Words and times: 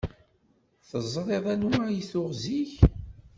Teẓriḍ 0.89 1.45
anwa 1.53 1.79
i 1.89 2.01
t-tuɣ 2.03 2.29
zik? 2.41 2.73